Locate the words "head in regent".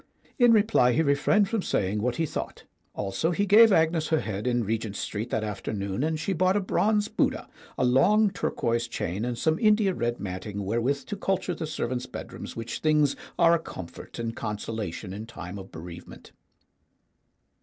4.21-4.95